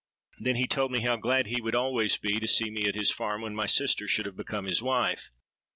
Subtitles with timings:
[0.39, 3.11] Then he told me how glad he would always be to see me at his
[3.11, 5.29] farm when my sister should have become his wife.